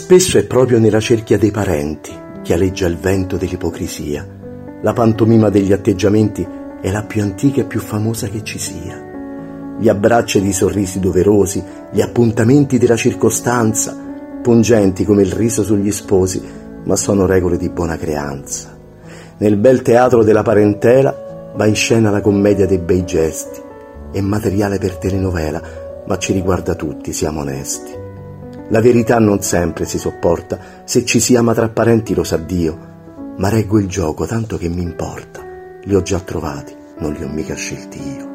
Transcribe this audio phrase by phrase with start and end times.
[0.00, 2.10] Spesso è proprio nella cerchia dei parenti
[2.42, 4.26] che aleggia il vento dell'ipocrisia.
[4.80, 6.44] La pantomima degli atteggiamenti
[6.80, 9.76] è la più antica e più famosa che ci sia.
[9.78, 13.94] Gli abbracci ed i sorrisi doverosi, gli appuntamenti della circostanza,
[14.42, 16.42] pungenti come il riso sugli sposi,
[16.82, 18.74] ma sono regole di buona creanza.
[19.36, 23.60] Nel bel teatro della parentela va in scena la commedia dei bei gesti.
[24.10, 25.62] È materiale per telenovela,
[26.06, 28.08] ma ci riguarda tutti, siamo onesti.
[28.70, 33.34] La verità non sempre si sopporta, se ci si ama tra parenti lo sa Dio,
[33.36, 35.44] ma reggo il gioco tanto che mi importa.
[35.82, 38.29] Li ho già trovati, non li ho mica scelti io.